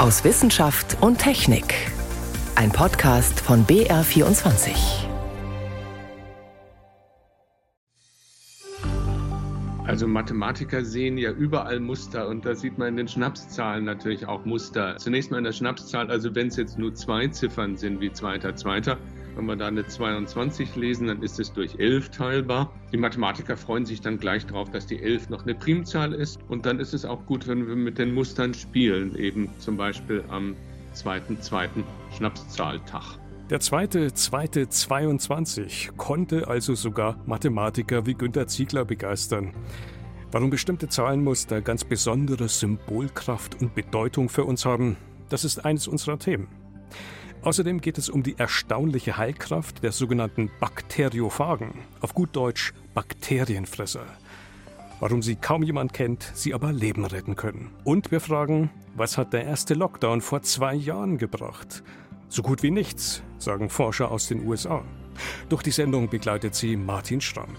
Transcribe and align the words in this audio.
aus 0.00 0.24
Wissenschaft 0.24 0.96
und 1.02 1.18
Technik. 1.18 1.74
Ein 2.56 2.72
Podcast 2.72 3.38
von 3.38 3.66
BR24. 3.66 4.70
Also 9.84 10.06
Mathematiker 10.06 10.86
sehen 10.86 11.18
ja 11.18 11.32
überall 11.32 11.80
Muster 11.80 12.28
und 12.28 12.46
da 12.46 12.54
sieht 12.54 12.78
man 12.78 12.88
in 12.88 12.96
den 12.96 13.08
Schnapszahlen 13.08 13.84
natürlich 13.84 14.26
auch 14.26 14.46
Muster. 14.46 14.96
Zunächst 14.96 15.30
mal 15.30 15.36
in 15.36 15.44
der 15.44 15.52
Schnapszahl, 15.52 16.10
also 16.10 16.34
wenn 16.34 16.46
es 16.46 16.56
jetzt 16.56 16.78
nur 16.78 16.94
zwei 16.94 17.28
Ziffern 17.28 17.76
sind 17.76 18.00
wie 18.00 18.10
zweiter, 18.10 18.56
zweiter, 18.56 18.96
wenn 19.36 19.46
wir 19.46 19.56
da 19.56 19.68
eine 19.68 19.86
22 19.86 20.76
lesen, 20.76 21.06
dann 21.06 21.22
ist 21.22 21.38
es 21.38 21.52
durch 21.52 21.78
11 21.78 22.10
teilbar. 22.10 22.72
Die 22.92 22.96
Mathematiker 22.96 23.56
freuen 23.56 23.86
sich 23.86 24.00
dann 24.00 24.18
gleich 24.18 24.46
darauf, 24.46 24.70
dass 24.70 24.86
die 24.86 25.00
11 25.00 25.30
noch 25.30 25.42
eine 25.42 25.54
Primzahl 25.54 26.12
ist. 26.12 26.40
Und 26.48 26.66
dann 26.66 26.80
ist 26.80 26.94
es 26.94 27.04
auch 27.04 27.24
gut, 27.26 27.46
wenn 27.48 27.66
wir 27.66 27.76
mit 27.76 27.98
den 27.98 28.14
Mustern 28.14 28.54
spielen, 28.54 29.16
eben 29.16 29.48
zum 29.58 29.76
Beispiel 29.76 30.24
am 30.28 30.56
zweiten, 30.92 31.40
zweiten 31.40 31.84
Schnapszahltag. 32.16 33.18
Der 33.50 33.58
zweite, 33.58 34.12
zweite 34.14 34.68
22 34.68 35.90
konnte 35.96 36.46
also 36.46 36.74
sogar 36.74 37.20
Mathematiker 37.26 38.06
wie 38.06 38.14
Günter 38.14 38.46
Ziegler 38.46 38.84
begeistern. 38.84 39.54
Warum 40.30 40.50
bestimmte 40.50 40.88
Zahlenmuster 40.88 41.60
ganz 41.60 41.82
besondere 41.82 42.48
Symbolkraft 42.48 43.60
und 43.60 43.74
Bedeutung 43.74 44.28
für 44.28 44.44
uns 44.44 44.64
haben, 44.64 44.96
das 45.28 45.44
ist 45.44 45.64
eines 45.64 45.88
unserer 45.88 46.20
Themen. 46.20 46.46
Außerdem 47.42 47.80
geht 47.80 47.96
es 47.96 48.10
um 48.10 48.22
die 48.22 48.38
erstaunliche 48.38 49.16
Heilkraft 49.16 49.82
der 49.82 49.92
sogenannten 49.92 50.50
Bakteriophagen, 50.60 51.72
auf 52.00 52.14
gut 52.14 52.36
Deutsch 52.36 52.74
Bakterienfresser. 52.92 54.04
Warum 55.00 55.22
sie 55.22 55.36
kaum 55.36 55.62
jemand 55.62 55.94
kennt, 55.94 56.30
sie 56.34 56.52
aber 56.52 56.72
Leben 56.72 57.06
retten 57.06 57.36
können. 57.36 57.70
Und 57.84 58.10
wir 58.10 58.20
fragen, 58.20 58.70
was 58.94 59.16
hat 59.16 59.32
der 59.32 59.44
erste 59.44 59.72
Lockdown 59.72 60.20
vor 60.20 60.42
zwei 60.42 60.74
Jahren 60.74 61.16
gebracht? 61.16 61.82
So 62.28 62.42
gut 62.42 62.62
wie 62.62 62.70
nichts, 62.70 63.22
sagen 63.38 63.70
Forscher 63.70 64.10
aus 64.10 64.28
den 64.28 64.46
USA. 64.46 64.84
Durch 65.48 65.62
die 65.62 65.70
Sendung 65.70 66.10
begleitet 66.10 66.54
sie 66.54 66.76
Martin 66.76 67.22
Schramm. 67.22 67.56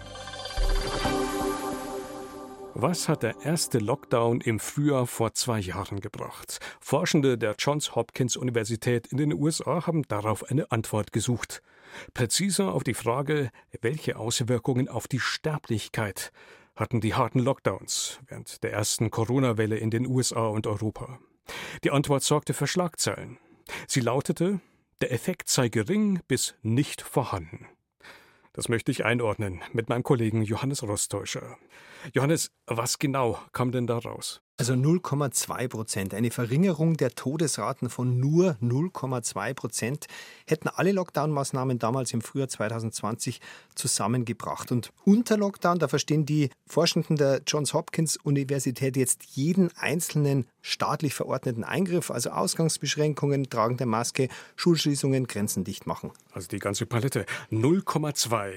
Was 2.83 3.07
hat 3.07 3.21
der 3.21 3.35
erste 3.43 3.77
Lockdown 3.77 4.41
im 4.41 4.59
Frühjahr 4.59 5.05
vor 5.05 5.35
zwei 5.35 5.59
Jahren 5.59 5.99
gebracht? 5.99 6.57
Forschende 6.79 7.37
der 7.37 7.53
Johns 7.59 7.93
Hopkins 7.93 8.35
Universität 8.35 9.05
in 9.05 9.17
den 9.17 9.35
USA 9.35 9.85
haben 9.85 10.01
darauf 10.07 10.49
eine 10.49 10.71
Antwort 10.71 11.11
gesucht. 11.11 11.61
Präziser 12.15 12.73
auf 12.73 12.83
die 12.83 12.95
Frage, 12.95 13.51
welche 13.81 14.17
Auswirkungen 14.17 14.87
auf 14.87 15.07
die 15.07 15.19
Sterblichkeit 15.19 16.31
hatten 16.75 17.01
die 17.01 17.13
harten 17.13 17.37
Lockdowns 17.37 18.19
während 18.25 18.63
der 18.63 18.73
ersten 18.73 19.11
Corona-Welle 19.11 19.77
in 19.77 19.91
den 19.91 20.07
USA 20.07 20.47
und 20.47 20.65
Europa. 20.65 21.19
Die 21.83 21.91
Antwort 21.91 22.23
sorgte 22.23 22.55
für 22.55 22.65
Schlagzeilen. 22.65 23.37
Sie 23.85 24.01
lautete, 24.01 24.59
der 25.01 25.11
Effekt 25.11 25.49
sei 25.49 25.69
gering 25.69 26.21
bis 26.27 26.55
nicht 26.63 27.03
vorhanden. 27.03 27.67
Das 28.53 28.67
möchte 28.67 28.91
ich 28.91 29.05
einordnen 29.05 29.61
mit 29.71 29.87
meinem 29.87 30.03
Kollegen 30.03 30.43
Johannes 30.43 30.83
Rostäuscher. 30.83 31.57
Johannes, 32.13 32.51
was 32.65 32.99
genau 32.99 33.39
kam 33.53 33.71
denn 33.71 33.87
da 33.87 33.97
raus? 33.97 34.41
Also 34.57 34.73
0,2 34.73 35.69
Prozent. 35.69 36.13
Eine 36.13 36.29
Verringerung 36.29 36.97
der 36.97 37.11
Todesraten 37.11 37.89
von 37.89 38.19
nur 38.19 38.57
0,2 38.61 39.53
Prozent 39.53 40.05
hätten 40.45 40.67
alle 40.67 40.91
Lockdown-Maßnahmen 40.91 41.79
damals 41.79 42.13
im 42.13 42.21
Frühjahr 42.21 42.47
2020 42.47 43.39
zusammengebracht. 43.73 44.71
Und 44.71 44.91
unter 45.03 45.37
Lockdown, 45.37 45.79
da 45.79 45.87
verstehen 45.87 46.25
die 46.25 46.49
Forschenden 46.67 47.15
der 47.15 47.41
Johns 47.47 47.73
Hopkins 47.73 48.17
Universität 48.17 48.97
jetzt 48.97 49.23
jeden 49.31 49.71
einzelnen 49.77 50.45
staatlich 50.61 51.13
verordneten 51.13 51.63
Eingriff, 51.63 52.11
also 52.11 52.31
Ausgangsbeschränkungen, 52.31 53.49
Tragen 53.49 53.77
der 53.77 53.87
Maske, 53.87 54.29
Schulschließungen, 54.55 55.27
Grenzen 55.27 55.63
dicht 55.63 55.87
machen. 55.87 56.11
Also 56.31 56.47
die 56.47 56.59
ganze 56.59 56.85
Palette. 56.85 57.25
0,2. 57.51 58.53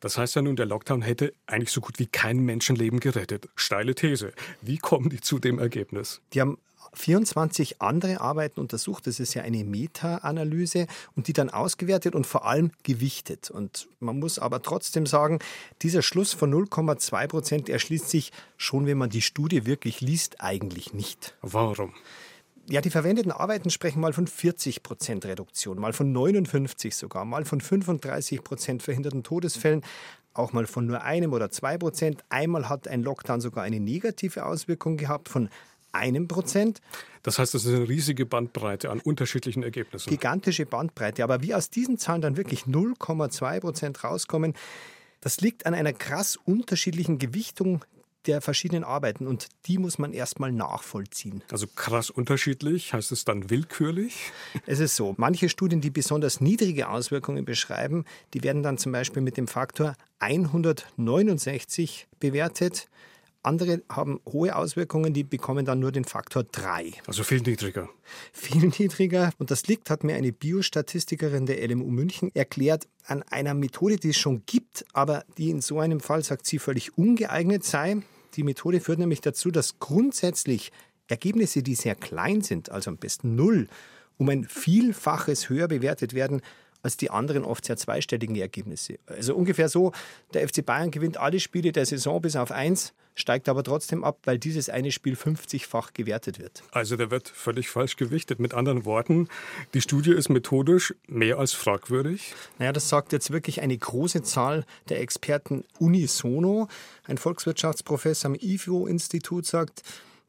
Das 0.00 0.18
heißt 0.18 0.36
ja 0.36 0.42
nun, 0.42 0.56
der 0.56 0.66
Lockdown 0.66 1.02
hätte 1.02 1.32
eigentlich 1.46 1.70
so 1.70 1.80
gut 1.80 1.98
wie 1.98 2.06
kein 2.06 2.38
Menschenleben 2.38 3.00
gerettet. 3.00 3.48
Steile 3.56 3.94
These. 3.94 4.32
Wie 4.60 4.78
kommen 4.78 5.10
die 5.10 5.20
zu 5.20 5.38
dem 5.38 5.58
Ergebnis? 5.58 6.20
Die 6.32 6.40
haben 6.40 6.58
24 6.94 7.80
andere 7.82 8.20
Arbeiten 8.20 8.60
untersucht. 8.60 9.06
Das 9.06 9.20
ist 9.20 9.34
ja 9.34 9.42
eine 9.42 9.64
Meta-Analyse 9.64 10.86
und 11.16 11.28
die 11.28 11.32
dann 11.32 11.50
ausgewertet 11.50 12.14
und 12.14 12.26
vor 12.26 12.46
allem 12.46 12.70
gewichtet. 12.82 13.50
Und 13.50 13.88
man 14.00 14.18
muss 14.18 14.38
aber 14.38 14.62
trotzdem 14.62 15.06
sagen, 15.06 15.38
dieser 15.82 16.02
Schluss 16.02 16.32
von 16.32 16.52
0,2 16.52 17.26
Prozent 17.28 17.68
erschließt 17.68 18.08
sich 18.08 18.32
schon, 18.56 18.86
wenn 18.86 18.98
man 18.98 19.10
die 19.10 19.22
Studie 19.22 19.66
wirklich 19.66 20.00
liest, 20.00 20.40
eigentlich 20.40 20.94
nicht. 20.94 21.36
Warum? 21.42 21.92
Ja, 22.70 22.80
die 22.80 22.90
verwendeten 22.90 23.30
Arbeiten 23.30 23.68
sprechen 23.68 24.00
mal 24.00 24.14
von 24.14 24.26
40 24.26 24.82
Prozent 24.82 25.26
Reduktion, 25.26 25.78
mal 25.78 25.92
von 25.92 26.12
59 26.12 26.96
sogar, 26.96 27.26
mal 27.26 27.44
von 27.44 27.60
35 27.60 28.42
Prozent 28.42 28.82
verhinderten 28.82 29.22
Todesfällen, 29.22 29.82
auch 30.32 30.52
mal 30.54 30.66
von 30.66 30.86
nur 30.86 31.02
einem 31.02 31.34
oder 31.34 31.50
zwei 31.50 31.76
Prozent. 31.76 32.24
Einmal 32.30 32.70
hat 32.70 32.88
ein 32.88 33.02
Lockdown 33.02 33.42
sogar 33.42 33.64
eine 33.64 33.80
negative 33.80 34.46
Auswirkung 34.46 34.96
gehabt 34.96 35.28
von 35.28 35.50
einem 35.94 36.28
Prozent. 36.28 36.80
Das 37.22 37.38
heißt, 37.38 37.54
das 37.54 37.64
ist 37.64 37.74
eine 37.74 37.88
riesige 37.88 38.26
Bandbreite 38.26 38.90
an 38.90 39.00
unterschiedlichen 39.00 39.62
Ergebnissen. 39.62 40.10
Gigantische 40.10 40.66
Bandbreite. 40.66 41.24
Aber 41.24 41.42
wie 41.42 41.54
aus 41.54 41.70
diesen 41.70 41.98
Zahlen 41.98 42.20
dann 42.20 42.36
wirklich 42.36 42.64
0,2 42.64 43.60
Prozent 43.60 44.04
rauskommen, 44.04 44.54
das 45.20 45.40
liegt 45.40 45.64
an 45.64 45.72
einer 45.72 45.94
krass 45.94 46.36
unterschiedlichen 46.36 47.18
Gewichtung 47.18 47.82
der 48.26 48.40
verschiedenen 48.40 48.84
Arbeiten 48.84 49.26
und 49.26 49.48
die 49.66 49.78
muss 49.78 49.98
man 49.98 50.12
erstmal 50.12 50.52
nachvollziehen. 50.52 51.42
Also 51.50 51.66
krass 51.66 52.10
unterschiedlich, 52.10 52.92
heißt 52.92 53.12
es 53.12 53.24
dann 53.24 53.50
willkürlich? 53.50 54.32
Es 54.66 54.80
ist 54.80 54.96
so, 54.96 55.14
manche 55.18 55.48
Studien, 55.48 55.80
die 55.80 55.90
besonders 55.90 56.40
niedrige 56.40 56.88
Auswirkungen 56.88 57.44
beschreiben, 57.44 58.04
die 58.32 58.42
werden 58.42 58.62
dann 58.62 58.78
zum 58.78 58.92
Beispiel 58.92 59.22
mit 59.22 59.36
dem 59.36 59.46
Faktor 59.46 59.96
169 60.20 62.06
bewertet. 62.18 62.88
Andere 63.44 63.82
haben 63.90 64.20
hohe 64.26 64.56
Auswirkungen, 64.56 65.12
die 65.12 65.22
bekommen 65.22 65.64
dann 65.64 65.78
nur 65.78 65.92
den 65.92 66.04
Faktor 66.04 66.44
3. 66.44 66.92
Also 67.06 67.24
viel 67.24 67.40
niedriger. 67.40 67.88
Viel 68.32 68.66
niedriger. 68.78 69.32
Und 69.38 69.50
das 69.50 69.66
liegt, 69.66 69.90
hat 69.90 70.02
mir 70.02 70.16
eine 70.16 70.32
Biostatistikerin 70.32 71.46
der 71.46 71.66
LMU 71.68 71.90
München 71.90 72.30
erklärt, 72.34 72.88
an 73.06 73.22
einer 73.22 73.52
Methode, 73.52 73.96
die 73.96 74.10
es 74.10 74.16
schon 74.16 74.44
gibt, 74.46 74.86
aber 74.94 75.24
die 75.36 75.50
in 75.50 75.60
so 75.60 75.78
einem 75.78 76.00
Fall, 76.00 76.24
sagt 76.24 76.46
sie, 76.46 76.58
völlig 76.58 76.96
ungeeignet 76.96 77.64
sei. 77.64 77.98
Die 78.34 78.42
Methode 78.42 78.80
führt 78.80 78.98
nämlich 78.98 79.20
dazu, 79.20 79.50
dass 79.50 79.78
grundsätzlich 79.78 80.72
Ergebnisse, 81.06 81.62
die 81.62 81.74
sehr 81.74 81.94
klein 81.94 82.40
sind, 82.40 82.70
also 82.70 82.90
am 82.90 82.96
besten 82.96 83.36
null, 83.36 83.68
um 84.16 84.28
ein 84.30 84.44
Vielfaches 84.44 85.50
höher 85.50 85.68
bewertet 85.68 86.14
werden 86.14 86.40
als 86.84 86.96
die 86.96 87.10
anderen 87.10 87.44
oft 87.44 87.64
sehr 87.64 87.76
zweistelligen 87.76 88.36
Ergebnisse. 88.36 88.98
Also 89.06 89.34
ungefähr 89.34 89.68
so, 89.68 89.92
der 90.34 90.46
FC 90.46 90.64
Bayern 90.64 90.90
gewinnt 90.90 91.16
alle 91.16 91.40
Spiele 91.40 91.72
der 91.72 91.86
Saison 91.86 92.20
bis 92.20 92.36
auf 92.36 92.52
eins, 92.52 92.92
steigt 93.14 93.48
aber 93.48 93.62
trotzdem 93.62 94.04
ab, 94.04 94.18
weil 94.24 94.38
dieses 94.38 94.68
eine 94.68 94.92
Spiel 94.92 95.14
50-fach 95.14 95.94
gewertet 95.94 96.38
wird. 96.38 96.62
Also 96.72 96.96
der 96.96 97.10
wird 97.10 97.28
völlig 97.28 97.70
falsch 97.70 97.96
gewichtet. 97.96 98.38
Mit 98.38 98.52
anderen 98.54 98.84
Worten, 98.84 99.28
die 99.72 99.80
Studie 99.80 100.12
ist 100.12 100.28
methodisch 100.28 100.94
mehr 101.06 101.38
als 101.38 101.52
fragwürdig. 101.52 102.34
Naja, 102.58 102.72
das 102.72 102.88
sagt 102.88 103.12
jetzt 103.12 103.30
wirklich 103.30 103.62
eine 103.62 103.78
große 103.78 104.22
Zahl 104.22 104.66
der 104.88 105.00
Experten 105.00 105.64
unisono. 105.78 106.68
Ein 107.04 107.16
Volkswirtschaftsprofessor 107.16 108.32
am 108.32 108.34
IFO-Institut 108.34 109.46
sagt, 109.46 109.82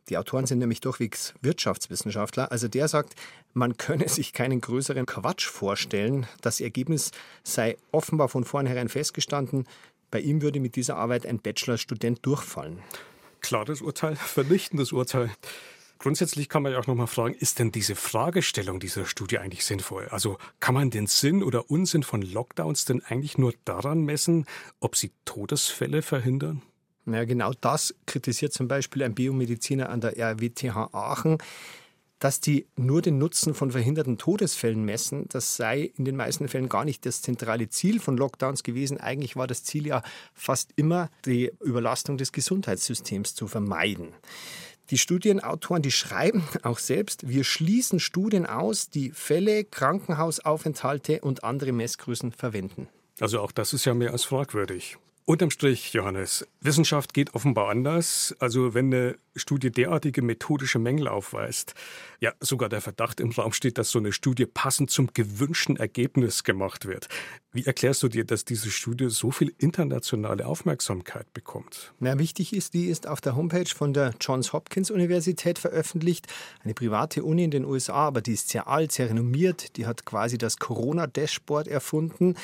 die 0.09 0.17
Autoren 0.17 0.45
sind 0.45 0.59
nämlich 0.59 0.81
durchwegs 0.81 1.33
Wirtschaftswissenschaftler. 1.41 2.51
Also 2.51 2.67
der 2.67 2.87
sagt, 2.87 3.15
man 3.53 3.77
könne 3.77 4.07
sich 4.07 4.33
keinen 4.33 4.61
größeren 4.61 5.05
Quatsch 5.05 5.47
vorstellen. 5.47 6.27
Das 6.41 6.61
Ergebnis 6.61 7.11
sei 7.43 7.77
offenbar 7.91 8.29
von 8.29 8.43
vornherein 8.43 8.89
festgestanden. 8.89 9.67
Bei 10.11 10.19
ihm 10.19 10.41
würde 10.41 10.59
mit 10.59 10.75
dieser 10.75 10.97
Arbeit 10.97 11.25
ein 11.25 11.39
Bachelorstudent 11.39 12.25
durchfallen. 12.25 12.79
Klares 13.41 13.81
Urteil, 13.81 14.15
vernichtendes 14.15 14.91
Urteil. 14.91 15.31
Grundsätzlich 15.97 16.49
kann 16.49 16.61
man 16.61 16.73
ja 16.73 16.79
auch 16.79 16.87
noch 16.87 16.95
mal 16.95 17.07
fragen, 17.07 17.33
ist 17.33 17.57
denn 17.57 17.71
diese 17.71 17.95
Fragestellung 17.95 18.79
dieser 18.79 19.05
Studie 19.05 19.39
eigentlich 19.39 19.65
sinnvoll? 19.65 20.07
Also 20.09 20.37
kann 20.59 20.75
man 20.75 20.91
den 20.91 21.07
Sinn 21.07 21.41
oder 21.41 21.71
Unsinn 21.71 22.03
von 22.03 22.21
Lockdowns 22.21 22.85
denn 22.85 23.01
eigentlich 23.03 23.37
nur 23.37 23.53
daran 23.63 24.03
messen, 24.03 24.45
ob 24.79 24.95
sie 24.95 25.11
Todesfälle 25.23 26.01
verhindern? 26.01 26.61
Ja, 27.05 27.23
genau 27.25 27.51
das 27.61 27.93
kritisiert 28.05 28.53
zum 28.53 28.67
Beispiel 28.67 29.03
ein 29.03 29.13
Biomediziner 29.15 29.89
an 29.89 30.01
der 30.01 30.17
RWTH 30.17 30.89
Aachen. 30.93 31.37
Dass 32.19 32.39
die 32.39 32.65
nur 32.77 33.01
den 33.01 33.17
Nutzen 33.17 33.53
von 33.53 33.71
verhinderten 33.71 34.17
Todesfällen 34.17 34.83
messen, 34.83 35.27
das 35.27 35.57
sei 35.57 35.91
in 35.97 36.05
den 36.05 36.15
meisten 36.15 36.47
Fällen 36.47 36.69
gar 36.69 36.85
nicht 36.85 37.05
das 37.05 37.21
zentrale 37.21 37.67
Ziel 37.67 37.99
von 37.99 38.15
Lockdowns 38.15 38.63
gewesen. 38.63 38.99
Eigentlich 38.99 39.35
war 39.35 39.47
das 39.47 39.65
Ziel 39.65 39.85
ja 39.85 40.01
fast 40.33 40.71
immer, 40.77 41.09
die 41.25 41.51
Überlastung 41.61 42.17
des 42.17 42.31
Gesundheitssystems 42.31 43.35
zu 43.35 43.47
vermeiden. 43.47 44.13
Die 44.91 44.97
Studienautoren, 44.97 45.81
die 45.81 45.91
schreiben 45.91 46.47
auch 46.63 46.79
selbst, 46.79 47.27
wir 47.27 47.43
schließen 47.43 47.99
Studien 47.99 48.45
aus, 48.45 48.89
die 48.89 49.11
Fälle, 49.11 49.65
Krankenhausaufenthalte 49.65 51.19
und 51.19 51.43
andere 51.43 51.73
Messgrößen 51.73 52.31
verwenden. 52.31 52.87
Also 53.19 53.41
auch 53.41 53.51
das 53.51 53.73
ist 53.73 53.85
ja 53.85 53.93
mehr 53.93 54.11
als 54.11 54.23
fragwürdig. 54.23 54.97
Unterm 55.27 55.49
Strich, 55.49 55.91
Johannes, 55.93 56.47
Wissenschaft 56.61 57.15
geht 57.15 57.33
offenbar 57.33 57.69
anders. 57.69 58.35
Also 58.37 58.75
wenn 58.75 58.93
eine 58.93 59.15
Studie 59.35 59.71
derartige 59.71 60.21
methodische 60.21 60.77
Mängel 60.77 61.07
aufweist, 61.07 61.73
ja 62.19 62.33
sogar 62.39 62.69
der 62.69 62.79
Verdacht 62.79 63.19
im 63.19 63.31
Raum 63.31 63.51
steht, 63.51 63.79
dass 63.79 63.89
so 63.89 63.97
eine 63.97 64.11
Studie 64.11 64.45
passend 64.45 64.91
zum 64.91 65.09
gewünschten 65.13 65.77
Ergebnis 65.77 66.43
gemacht 66.43 66.85
wird. 66.85 67.09
Wie 67.51 67.65
erklärst 67.65 68.03
du 68.03 68.07
dir, 68.07 68.23
dass 68.23 68.45
diese 68.45 68.69
Studie 68.69 69.09
so 69.09 69.31
viel 69.31 69.51
internationale 69.57 70.45
Aufmerksamkeit 70.45 71.33
bekommt? 71.33 71.93
Na, 71.99 72.19
wichtig 72.19 72.53
ist, 72.53 72.75
die 72.75 72.85
ist 72.85 73.07
auf 73.07 73.19
der 73.19 73.35
Homepage 73.35 73.73
von 73.73 73.93
der 73.93 74.13
Johns 74.21 74.53
Hopkins 74.53 74.91
Universität 74.91 75.57
veröffentlicht. 75.57 76.27
Eine 76.63 76.75
private 76.75 77.23
Uni 77.23 77.45
in 77.45 77.51
den 77.51 77.65
USA, 77.65 78.07
aber 78.07 78.21
die 78.21 78.33
ist 78.33 78.49
sehr 78.49 78.67
alt, 78.67 78.91
sehr 78.91 79.09
renommiert. 79.09 79.75
Die 79.77 79.87
hat 79.87 80.05
quasi 80.05 80.37
das 80.37 80.57
Corona-Dashboard 80.57 81.67
erfunden. 81.67 82.35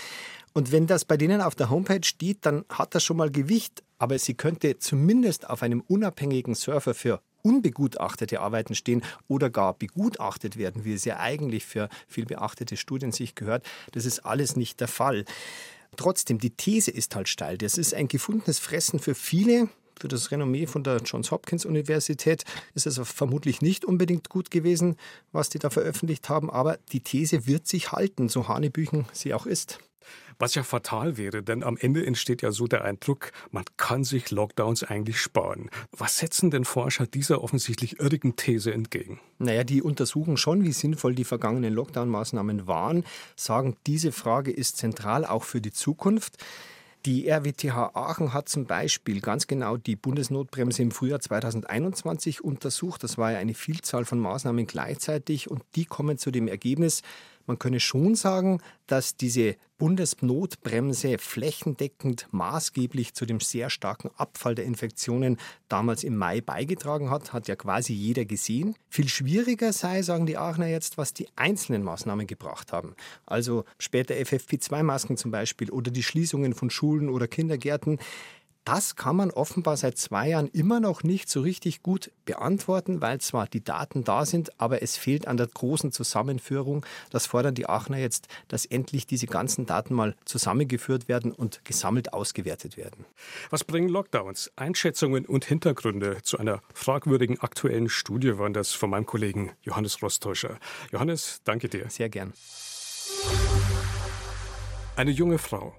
Und 0.53 0.71
wenn 0.71 0.88
das 0.88 1.06
bei 1.06 1.18
denen 1.18 1.42
auf 1.42 1.56
der 1.56 1.69
Homepage 1.69 2.03
steht, 2.03 2.39
dann 2.45 2.65
hat 2.69 2.94
das 2.94 3.03
schon 3.03 3.18
mal 3.18 3.31
Gewicht, 3.31 3.83
aber 3.98 4.19
sie 4.19 4.33
könnte 4.33 4.80
zumindest 4.80 5.50
auf 5.50 5.63
einem 5.63 5.81
unabhängigen 5.81 6.56
Server 6.56 6.94
für 6.94 7.21
unbegutachtete 7.44 8.39
Arbeiten 8.39 8.75
stehen 8.75 9.03
oder 9.27 9.50
gar 9.50 9.74
begutachtet 9.74 10.57
werden, 10.57 10.86
wie 10.86 10.94
es 10.94 11.06
ja 11.06 11.19
eigentlich 11.19 11.65
für 11.65 11.89
viel 12.07 12.25
beachtete 12.25 12.77
Studien 12.77 13.12
sich 13.12 13.36
gehört. 13.36 13.65
Das 13.94 14.06
ist 14.06 14.19
alles 14.19 14.56
nicht 14.56 14.80
der 14.80 14.88
Fall. 14.88 15.25
Trotzdem, 15.98 16.38
die 16.38 16.51
These 16.51 16.92
ist 16.92 17.15
halt 17.15 17.30
steil. 17.30 17.57
Das 17.57 17.77
ist 17.77 17.94
ein 17.94 18.07
gefundenes 18.07 18.59
Fressen 18.59 19.00
für 19.00 19.15
viele. 19.15 19.69
Für 20.00 20.07
das 20.07 20.31
Renommee 20.31 20.65
von 20.65 20.83
der 20.83 20.98
Johns 20.98 21.30
Hopkins 21.31 21.65
Universität 21.65 22.44
ist 22.74 22.88
es 22.88 23.00
vermutlich 23.03 23.62
nicht 23.62 23.86
unbedingt 23.86 24.30
gut 24.30 24.50
gewesen, 24.50 24.95
was 25.31 25.50
die 25.50 25.59
da 25.59 25.69
veröffentlicht 25.69 26.27
haben, 26.27 26.50
aber 26.50 26.77
die 26.92 27.01
These 27.01 27.45
wird 27.45 27.68
sich 27.68 27.92
halten, 27.92 28.27
so 28.27 28.48
hanebüchen 28.48 29.06
sie 29.13 29.33
auch 29.33 29.45
ist. 29.45 29.80
Was 30.39 30.56
ja 30.56 30.63
fatal 30.63 31.18
wäre, 31.18 31.44
denn 31.44 31.63
am 31.63 31.77
Ende 31.77 32.06
entsteht 32.06 32.42
ja 32.42 32.51
so 32.51 32.68
der 32.68 32.83
Eindruck, 32.83 33.31
man 33.51 33.65
kann 33.77 34.03
sich 34.03 34.31
Lockdowns 34.31 34.83
eigentlich 34.83 35.19
sparen. 35.19 35.69
Was 35.92 36.18
setzen 36.18 36.51
denn 36.51 36.65
Forscher 36.65 37.06
dieser 37.06 37.44
offensichtlich 37.44 38.00
irrigen 38.00 38.36
These 38.36 38.74
entgegen? 38.74 39.19
Naja, 39.38 39.63
die 39.63 39.81
untersuchen 39.81 40.38
schon, 40.38 40.63
wie 40.63 40.71
sinnvoll 40.71 41.15
die 41.15 41.24
vergangenen 41.24 41.74
Lockdown-Maßnahmen 41.74 42.68
waren, 42.68 43.03
sagen, 43.36 43.77
diese 43.86 44.12
Frage 44.12 44.51
ist 44.51 44.77
zentral 44.77 45.25
auch 45.25 45.44
für 45.44 45.62
die 45.62 45.71
Zukunft. 45.71 46.38
Die 47.07 47.27
RWTH 47.27 47.95
Aachen 47.95 48.31
hat 48.31 48.48
zum 48.48 48.65
Beispiel 48.65 49.21
ganz 49.21 49.48
genau 49.48 49.75
die 49.75 49.95
Bundesnotbremse 49.95 50.83
im 50.83 50.92
Frühjahr 50.92 51.19
2021 51.19 52.44
untersucht. 52.44 53.03
Das 53.03 53.18
war 53.18 53.31
ja 53.31 53.39
eine 53.39 53.56
Vielzahl 53.56 54.06
von 54.06 54.19
Maßnahmen 54.19 54.68
gleichzeitig 54.68 55.50
und 55.50 55.63
die 55.75 55.86
kommen 55.86 56.19
zu 56.19 56.30
dem 56.30 56.48
Ergebnis, 56.48 57.01
man 57.51 57.59
könne 57.59 57.81
schon 57.81 58.15
sagen, 58.15 58.62
dass 58.88 59.18
diese 59.18 59.57
Bundesnotbremse 59.77 61.18
flächendeckend 61.18 62.27
maßgeblich 62.31 63.13
zu 63.13 63.25
dem 63.25 63.42
sehr 63.42 63.69
starken 63.69 64.09
Abfall 64.15 64.56
der 64.56 64.63
Infektionen 64.63 65.38
damals 65.68 66.06
im 66.06 66.15
Mai 66.15 66.39
beigetragen 66.39 67.09
hat, 67.09 67.33
hat 67.33 67.50
ja 67.50 67.57
quasi 67.57 67.92
jeder 67.92 68.24
gesehen. 68.24 68.75
Viel 68.89 69.09
schwieriger 69.09 69.74
sei, 69.74 70.01
sagen 70.01 70.27
die 70.27 70.38
Aachener 70.38 70.68
jetzt, 70.68 70.98
was 70.98 71.13
die 71.13 71.27
einzelnen 71.36 71.83
Maßnahmen 71.83 72.25
gebracht 72.25 72.71
haben. 72.71 72.95
Also 73.25 73.65
später 73.80 74.13
FFP2-Masken 74.13 75.18
zum 75.18 75.31
Beispiel 75.31 75.71
oder 75.71 75.92
die 75.92 76.03
Schließungen 76.03 76.53
von 76.53 76.69
Schulen 76.69 77.09
oder 77.09 77.27
Kindergärten. 77.27 78.00
Das 78.63 78.96
kann 78.96 79.16
man 79.16 79.31
offenbar 79.31 79.75
seit 79.75 79.98
zwei 79.98 80.30
Jahren 80.30 80.48
immer 80.48 80.80
noch 80.80 81.02
nicht 81.02 81.30
so 81.30 81.42
richtig 81.42 81.81
gut 81.81 82.12
beantworten, 82.25 83.02
weil 83.02 83.19
zwar 83.19 83.48
die 83.48 83.63
Daten 83.63 84.04
da 84.04 84.24
sind, 84.24 84.60
aber 84.60 84.84
es 84.84 84.98
fehlt 84.98 85.28
an 85.28 85.38
der 85.38 85.48
großen 85.48 85.92
Zusammenführung. 85.92 86.86
Das 87.10 87.25
fordern 87.25 87.56
die 87.56 87.68
Aachener 87.68 87.98
jetzt, 87.98 88.28
dass 88.50 88.66
endlich 88.66 89.08
diese 89.08 89.25
ganzen 89.25 89.66
Daten 89.66 89.96
mal 89.96 90.16
zusammengeführt 90.25 91.08
werden 91.08 91.31
und 91.31 91.66
gesammelt 91.66 92.13
ausgewertet 92.13 92.78
werden. 92.78 93.06
Was 93.50 93.63
bringen 93.63 93.90
Lockdowns? 93.90 94.52
Einschätzungen 94.56 95.25
und 95.25 95.44
Hintergründe 95.44 96.22
zu 96.22 96.38
einer 96.38 96.62
fragwürdigen 96.75 97.40
aktuellen 97.40 97.90
Studie 97.90 98.38
waren 98.38 98.54
das 98.54 98.74
von 98.74 98.92
meinem 98.92 99.08
Kollegen 99.08 99.54
Johannes 99.63 100.04
Rostäuscher. 100.04 100.60
Johannes, 100.92 101.42
danke 101.46 101.68
dir. 101.68 101.90
Sehr 101.90 102.10
gern. 102.10 102.34
Eine 104.96 105.12
junge 105.12 105.40
Frau 105.40 105.74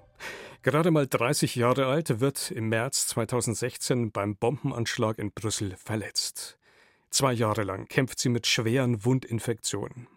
Gerade 0.63 0.91
mal 0.91 1.07
30 1.07 1.55
Jahre 1.55 1.87
alt 1.87 2.21
wird 2.21 2.49
im 2.49 2.69
März 2.69 3.07
2016 3.07 4.13
beim 4.13 4.37
Bombenanschlag 4.37 5.19
in 5.19 5.33
Brüssel 5.33 5.75
verletzt. 5.75 6.57
Zwei 7.09 7.33
Jahre 7.33 7.63
lang 7.63 7.89
kämpft 7.89 8.17
sie 8.17 8.29
mit 8.29 8.47
schweren 8.47 9.03
Wundinfektionen. 9.03 10.07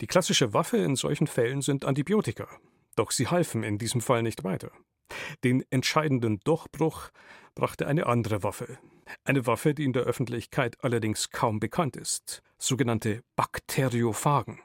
Die 0.00 0.06
klassische 0.06 0.54
Waffe 0.54 0.78
in 0.78 0.96
solchen 0.96 1.26
Fällen 1.26 1.60
sind 1.60 1.84
Antibiotika. 1.84 2.48
Doch 2.96 3.10
sie 3.10 3.26
halfen 3.26 3.62
in 3.64 3.76
diesem 3.76 4.00
Fall 4.00 4.22
nicht 4.22 4.44
weiter. 4.44 4.70
Den 5.44 5.62
entscheidenden 5.68 6.40
Durchbruch 6.40 7.10
brachte 7.54 7.86
eine 7.86 8.06
andere 8.06 8.42
Waffe. 8.42 8.78
Eine 9.24 9.46
Waffe, 9.46 9.74
die 9.74 9.84
in 9.84 9.92
der 9.92 10.04
Öffentlichkeit 10.04 10.82
allerdings 10.82 11.32
kaum 11.32 11.60
bekannt 11.60 11.96
ist. 11.96 12.42
Sogenannte 12.56 13.22
Bakteriophagen. 13.36 14.58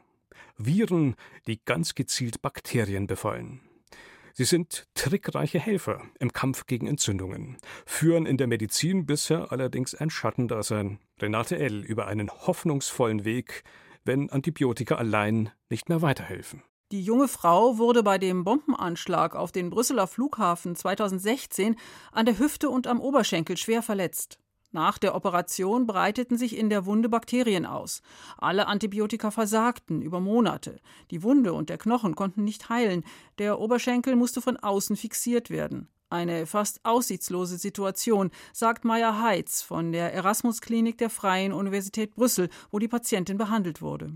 Viren, 0.55 1.15
die 1.47 1.59
ganz 1.65 1.95
gezielt 1.95 2.41
Bakterien 2.41 3.07
befallen. 3.07 3.59
Sie 4.33 4.45
sind 4.45 4.87
trickreiche 4.93 5.59
Helfer 5.59 6.01
im 6.19 6.33
Kampf 6.33 6.65
gegen 6.65 6.87
Entzündungen, 6.87 7.57
führen 7.85 8.25
in 8.25 8.37
der 8.37 8.47
Medizin 8.47 9.05
bisher 9.05 9.51
allerdings 9.51 9.95
ein 9.95 10.09
Schattendasein. 10.09 10.99
Renate 11.21 11.57
L. 11.57 11.83
über 11.83 12.07
einen 12.07 12.29
hoffnungsvollen 12.29 13.25
Weg, 13.25 13.63
wenn 14.03 14.29
Antibiotika 14.29 14.95
allein 14.95 15.51
nicht 15.69 15.89
mehr 15.89 16.01
weiterhelfen. 16.01 16.63
Die 16.91 17.01
junge 17.01 17.29
Frau 17.29 17.77
wurde 17.77 18.03
bei 18.03 18.17
dem 18.17 18.43
Bombenanschlag 18.43 19.33
auf 19.33 19.53
den 19.53 19.69
Brüsseler 19.69 20.07
Flughafen 20.07 20.75
2016 20.75 21.77
an 22.11 22.25
der 22.25 22.37
Hüfte 22.37 22.69
und 22.69 22.85
am 22.85 22.99
Oberschenkel 22.99 23.55
schwer 23.55 23.81
verletzt. 23.81 24.40
Nach 24.71 24.97
der 24.97 25.15
Operation 25.15 25.85
breiteten 25.85 26.37
sich 26.37 26.57
in 26.57 26.69
der 26.69 26.85
Wunde 26.85 27.09
Bakterien 27.09 27.65
aus. 27.65 28.01
Alle 28.37 28.67
Antibiotika 28.67 29.29
versagten 29.29 30.01
über 30.01 30.21
Monate. 30.21 30.79
Die 31.11 31.23
Wunde 31.23 31.53
und 31.53 31.69
der 31.69 31.77
Knochen 31.77 32.15
konnten 32.15 32.45
nicht 32.45 32.69
heilen. 32.69 33.03
Der 33.37 33.59
Oberschenkel 33.59 34.15
musste 34.15 34.41
von 34.41 34.55
außen 34.55 34.95
fixiert 34.95 35.49
werden. 35.49 35.89
Eine 36.09 36.45
fast 36.45 36.81
aussichtslose 36.83 37.57
Situation, 37.57 38.31
sagt 38.53 38.83
Maya 38.85 39.21
Heitz 39.21 39.61
von 39.61 39.91
der 39.91 40.13
Erasmus-Klinik 40.13 40.97
der 40.97 41.09
Freien 41.09 41.53
Universität 41.53 42.15
Brüssel, 42.15 42.49
wo 42.69 42.79
die 42.79 42.89
Patientin 42.89 43.37
behandelt 43.37 43.81
wurde. 43.81 44.13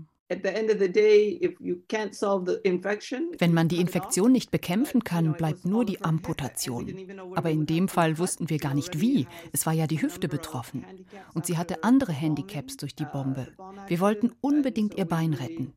Wenn 3.38 3.54
man 3.54 3.68
die 3.68 3.80
Infektion 3.80 4.32
nicht 4.32 4.50
bekämpfen 4.50 5.04
kann, 5.04 5.34
bleibt 5.34 5.64
nur 5.64 5.84
die 5.84 6.02
Amputation. 6.02 6.96
Aber 7.36 7.50
in 7.50 7.66
dem 7.66 7.86
Fall 7.88 8.18
wussten 8.18 8.50
wir 8.50 8.58
gar 8.58 8.74
nicht 8.74 9.00
wie. 9.00 9.28
Es 9.52 9.66
war 9.66 9.72
ja 9.72 9.86
die 9.86 10.02
Hüfte 10.02 10.26
betroffen. 10.28 10.84
Und 11.34 11.46
sie 11.46 11.56
hatte 11.56 11.84
andere 11.84 12.12
Handicaps 12.12 12.76
durch 12.76 12.96
die 12.96 13.04
Bombe. 13.04 13.48
Wir 13.86 14.00
wollten 14.00 14.32
unbedingt 14.40 14.96
ihr 14.96 15.04
Bein 15.04 15.32
retten. 15.32 15.74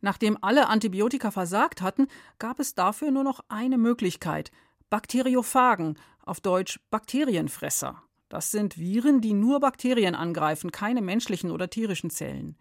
Nachdem 0.00 0.38
alle 0.42 0.68
Antibiotika 0.68 1.30
versagt 1.30 1.82
hatten, 1.82 2.08
gab 2.38 2.60
es 2.60 2.74
dafür 2.74 3.10
nur 3.10 3.24
noch 3.24 3.40
eine 3.48 3.78
Möglichkeit. 3.78 4.50
Bakteriophagen, 4.88 5.98
auf 6.24 6.40
Deutsch 6.40 6.80
Bakterienfresser. 6.90 8.02
Das 8.34 8.50
sind 8.50 8.78
Viren, 8.78 9.20
die 9.20 9.32
nur 9.32 9.60
Bakterien 9.60 10.16
angreifen, 10.16 10.72
keine 10.72 11.02
menschlichen 11.02 11.52
oder 11.52 11.70
tierischen 11.70 12.10
Zellen. 12.10 12.56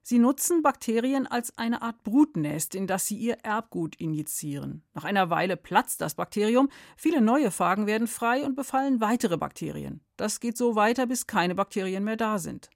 Sie 0.00 0.20
nutzen 0.20 0.62
Bakterien 0.62 1.26
als 1.26 1.58
eine 1.58 1.82
Art 1.82 2.04
Brutnest, 2.04 2.76
in 2.76 2.86
das 2.86 3.08
sie 3.08 3.16
ihr 3.16 3.38
Erbgut 3.42 3.96
injizieren. 3.96 4.84
Nach 4.94 5.02
einer 5.02 5.28
Weile 5.28 5.56
platzt 5.56 6.00
das 6.00 6.14
Bakterium, 6.14 6.68
viele 6.96 7.20
neue 7.20 7.50
Phagen 7.50 7.88
werden 7.88 8.06
frei 8.06 8.44
und 8.44 8.54
befallen 8.54 9.00
weitere 9.00 9.36
Bakterien. 9.36 10.00
Das 10.16 10.38
geht 10.38 10.56
so 10.56 10.76
weiter, 10.76 11.08
bis 11.08 11.26
keine 11.26 11.56
Bakterien 11.56 12.04
mehr 12.04 12.16
da 12.16 12.38
sind. 12.38 12.70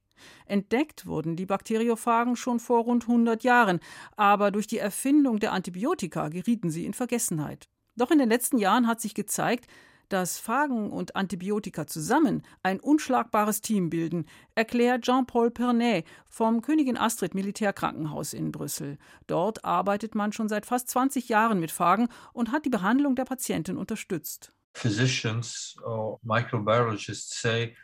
Entdeckt 0.44 1.06
wurden 1.06 1.36
die 1.36 1.46
Bakteriophagen 1.46 2.34
schon 2.34 2.58
vor 2.58 2.82
rund 2.82 3.04
100 3.04 3.44
Jahren, 3.44 3.78
aber 4.16 4.50
durch 4.50 4.66
die 4.66 4.78
Erfindung 4.78 5.38
der 5.38 5.52
Antibiotika 5.52 6.30
gerieten 6.30 6.70
sie 6.70 6.84
in 6.84 6.94
Vergessenheit. 6.94 7.68
Doch 7.94 8.10
in 8.10 8.18
den 8.18 8.28
letzten 8.28 8.58
Jahren 8.58 8.88
hat 8.88 9.00
sich 9.00 9.14
gezeigt, 9.14 9.68
dass 10.10 10.38
Phagen 10.38 10.90
und 10.90 11.16
Antibiotika 11.16 11.86
zusammen 11.86 12.42
ein 12.62 12.78
unschlagbares 12.78 13.62
Team 13.62 13.88
bilden, 13.88 14.26
erklärt 14.54 15.02
Jean-Paul 15.02 15.50
Pernet 15.50 16.04
vom 16.28 16.60
Königin 16.60 16.98
Astrid 16.98 17.34
Militärkrankenhaus 17.34 18.34
in 18.34 18.52
Brüssel. 18.52 18.98
Dort 19.26 19.64
arbeitet 19.64 20.14
man 20.14 20.32
schon 20.32 20.48
seit 20.48 20.66
fast 20.66 20.88
20 20.90 21.28
Jahren 21.28 21.60
mit 21.60 21.70
Phagen 21.70 22.08
und 22.32 22.52
hat 22.52 22.64
die 22.64 22.70
Behandlung 22.70 23.14
der 23.14 23.24
Patientin 23.24 23.76
unterstützt. 23.76 24.52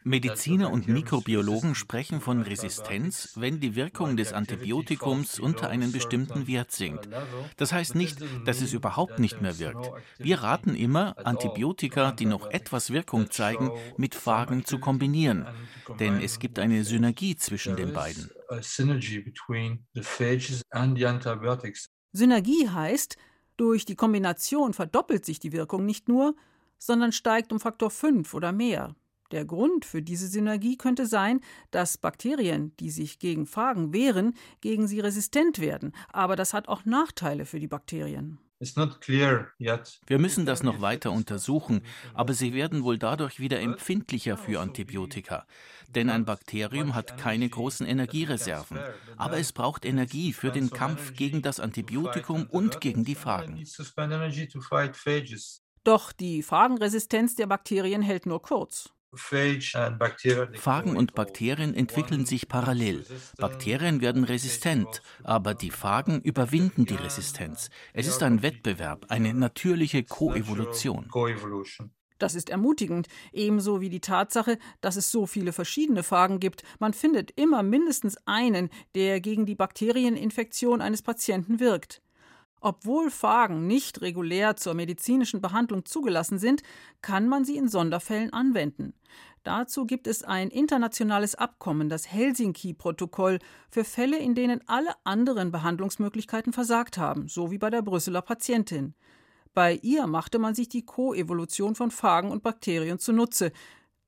Mediziner 0.05 0.71
und 0.71 0.89
Mikrobiologen 0.89 1.75
sprechen 1.75 2.21
von 2.21 2.43
Resistenz, 2.43 3.33
wenn 3.37 3.61
die 3.61 3.75
Wirkung 3.75 4.17
des 4.17 4.33
Antibiotikums 4.33 5.39
unter 5.39 5.69
einen 5.69 5.93
bestimmten 5.93 6.47
Wert 6.47 6.73
sinkt. 6.73 7.09
Das 7.57 7.73
heißt 7.73 7.95
nicht, 7.95 8.21
dass 8.47 8.61
es 8.61 8.73
überhaupt 8.73 9.19
nicht 9.19 9.43
mehr 9.43 9.59
wirkt. 9.59 9.91
Wir 10.19 10.43
raten 10.43 10.75
immer, 10.75 11.17
Antibiotika, 11.27 12.13
die 12.13 12.27
noch 12.27 12.51
etwas 12.51 12.91
Wirkung 12.91 13.31
zeigen, 13.31 13.73
mit 13.97 14.15
Phagen 14.15 14.65
zu 14.65 14.79
kombinieren, 14.79 15.47
denn 16.01 16.21
es 16.21 16.39
gibt 16.39 16.59
eine 16.59 16.85
Synergie 16.85 17.37
zwischen 17.37 17.77
den 17.77 17.93
beiden. 17.93 18.31
Synergie 22.13 22.69
heißt, 22.69 23.17
Durch 23.59 23.87
die 23.87 23.97
Kombination 23.97 24.75
verdoppelt 24.75 25.25
sich 25.25 25.39
die 25.41 25.53
Wirkung 25.53 25.87
nicht 25.87 26.09
nur, 26.09 26.35
sondern 26.79 27.13
steigt 27.13 27.53
um 27.53 27.61
Faktor 27.61 27.91
5 27.91 28.35
oder 28.35 28.53
mehr. 28.53 28.95
Der 29.33 29.45
Grund 29.45 29.85
für 29.85 30.03
diese 30.03 30.29
Synergie 30.29 30.77
könnte 30.77 31.07
sein, 31.07 31.41
dass 31.71 31.99
Bakterien, 31.99 32.77
die 32.79 32.91
sich 32.91 33.19
gegen 33.19 33.47
Phagen 33.47 33.93
wehren, 33.93 34.35
gegen 34.61 34.87
sie 34.87 35.01
resistent 35.01 35.59
werden. 35.59 35.93
Aber 36.13 36.37
das 36.37 36.55
hat 36.55 36.69
auch 36.69 36.85
Nachteile 36.85 37.45
für 37.45 37.59
die 37.59 37.67
Bakterien. 37.67 38.39
Wir 40.07 40.19
müssen 40.19 40.47
das 40.47 40.63
noch 40.63 40.81
weiter 40.81 41.13
untersuchen, 41.13 41.83
aber 42.15 42.33
sie 42.33 42.55
werden 42.55 42.85
wohl 42.85 42.97
dadurch 42.97 43.39
wieder 43.39 43.61
empfindlicher 43.61 44.39
für 44.39 44.61
Antibiotika. 44.61 45.47
Denn 45.89 46.09
ein 46.09 46.25
Bakterium 46.25 46.95
hat 46.95 47.19
keine 47.19 47.51
großen 47.51 47.87
Energiereserven. 47.87 48.79
Aber 49.19 49.37
es 49.39 49.53
braucht 49.53 49.85
Energie 49.85 50.33
für 50.33 50.51
den 50.51 50.71
Kampf 50.71 51.13
gegen 51.15 51.43
das 51.43 51.61
Antibiotikum 51.61 52.47
und 52.47 52.81
gegen 52.81 53.05
die 53.05 53.15
Phagen. 53.15 53.63
Doch 55.87 56.11
die 56.11 56.43
Phagenresistenz 56.43 57.37
der 57.37 57.47
Bakterien 57.47 58.03
hält 58.03 58.27
nur 58.27 58.43
kurz. 58.43 58.91
Phagen 59.15 60.97
und 60.97 61.15
Bakterien 61.15 61.75
entwickeln 61.75 62.27
sich 62.27 62.49
parallel. 62.49 63.07
Bakterien 63.39 64.01
werden 64.01 64.25
resistent, 64.25 65.01
aber 65.23 65.55
die 65.55 65.71
Phagen 65.71 66.21
überwinden 66.23 66.87
die 66.87 66.97
Resistenz. 66.97 67.71
Es 67.93 68.09
ist 68.09 68.25
ein 68.25 68.43
Wettbewerb, 68.43 69.07
eine 69.11 69.33
natürliche 69.33 70.03
Koevolution. 70.03 71.09
Das 72.19 72.35
ist 72.35 72.51
ermutigend, 72.51 73.07
ebenso 73.33 73.81
wie 73.81 73.89
die 73.89 74.01
Tatsache, 74.01 74.59
dass 74.81 74.97
es 74.97 75.13
so 75.13 75.25
viele 75.25 75.53
verschiedene 75.53 76.03
Phagen 76.03 76.41
gibt. 76.41 76.65
Man 76.81 76.95
findet 76.95 77.31
immer 77.37 77.63
mindestens 77.63 78.17
einen, 78.27 78.71
der 78.97 79.21
gegen 79.21 79.47
die 79.47 79.55
Bakterieninfektion 79.55 80.81
eines 80.81 81.03
Patienten 81.03 81.61
wirkt. 81.61 82.03
Obwohl 82.67 83.13
Phagen 83.13 83.69
nicht 83.69 84.01
regulär 84.01 84.57
zur 84.57 84.75
medizinischen 84.75 85.41
Behandlung 85.41 85.85
zugelassen 85.85 86.41
sind, 86.41 86.65
kann 87.01 87.29
man 87.29 87.45
sie 87.45 87.57
in 87.57 87.69
Sonderfällen 87.69 88.33
anwenden. 88.33 88.93
Dazu 89.45 89.87
gibt 89.87 90.09
es 90.09 90.25
ein 90.25 90.51
internationales 90.51 91.37
Abkommen, 91.37 91.89
das 91.89 92.11
Helsinki-Protokoll, 92.11 93.39
für 93.71 93.85
Fälle, 93.85 94.19
in 94.19 94.35
denen 94.35 94.63
alle 94.67 94.91
anderen 95.05 95.53
Behandlungsmöglichkeiten 95.53 96.53
versagt 96.53 96.99
haben, 96.99 97.29
so 97.29 97.53
wie 97.53 97.59
bei 97.59 97.71
der 97.71 97.83
Brüsseler 97.83 98.21
Patientin. 98.21 98.95
Bei 99.55 99.79
ihr 99.83 100.09
machte 100.09 100.41
man 100.41 100.57
sich 100.57 100.69
die 100.69 100.85
Koevolution 100.85 101.77
von 101.77 101.93
Phagen 101.93 102.33
und 102.33 102.43
Bakterien 102.43 102.99
zunutze. 102.99 103.53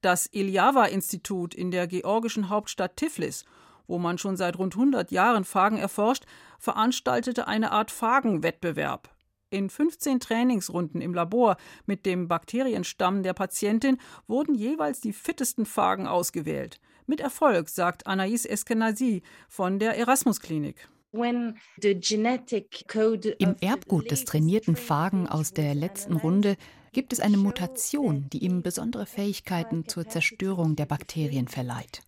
Das 0.00 0.27
Eliava-Institut 0.27 1.55
in 1.55 1.71
der 1.71 1.87
georgischen 1.87 2.49
Hauptstadt 2.49 2.97
Tiflis 2.97 3.45
wo 3.88 3.99
man 3.99 4.19
schon 4.19 4.37
seit 4.37 4.59
rund 4.59 4.75
100 4.75 5.11
Jahren 5.11 5.45
Phagen 5.45 5.79
erforscht, 5.79 6.25
veranstaltete 6.59 7.47
eine 7.47 7.73
Art 7.73 7.91
Phagenwettbewerb. 7.91 9.11
In 9.50 9.71
15 9.71 10.21
Trainingsrunden 10.21 11.00
im 11.00 11.15
Labor 11.15 11.57
mit 11.87 12.05
dem 12.05 12.29
Bakterienstamm 12.29 13.23
der 13.23 13.33
Patientin 13.33 13.99
wurden 14.27 14.55
jeweils 14.55 15.00
die 15.00 15.15
fittesten 15.15 15.65
Phagen 15.65 16.07
ausgewählt. 16.07 16.81
Mit 17.07 17.21
Erfolg, 17.21 17.71
sagt 17.71 18.07
Anaïs 18.07 18.47
Eskenazi 18.47 19.23
von 19.49 19.79
der 19.79 19.97
Erasmus 19.97 20.41
Klinik. 20.41 20.91
Im 21.11 21.57
Erbgut 23.61 24.11
des 24.11 24.25
trainierten 24.27 24.77
Phagen 24.77 25.27
aus 25.27 25.55
der 25.55 25.75
letzten 25.75 26.17
Runde 26.17 26.57
gibt 26.93 27.15
es 27.15 27.21
eine 27.21 27.38
Mutation, 27.38 28.29
die 28.31 28.45
ihm 28.45 28.62
besondere 28.62 29.07
Fähigkeiten 29.07 29.88
zur 29.88 30.07
Zerstörung 30.07 30.77
der 30.77 30.85
Bakterien 30.85 31.49
verleiht. 31.49 32.03